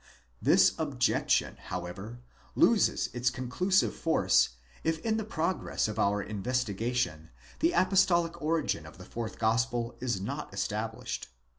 This 0.41 0.73
objection, 0.79 1.57
however, 1.65 2.21
loses 2.55 3.09
its 3.13 3.29
conclusive 3.29 3.95
force 3.95 4.49
if 4.83 4.97
in 5.05 5.17
the 5.17 5.23
progress 5.23 5.87
of 5.87 5.99
our 5.99 6.23
investigation 6.23 7.29
the 7.59 7.73
apostolic 7.73 8.41
origin 8.41 8.87
of 8.87 8.97
the 8.97 9.05
fourth 9.05 9.37
Gospel 9.37 9.95
is 10.01 10.19
not 10.19 10.51
established. 10.55 11.27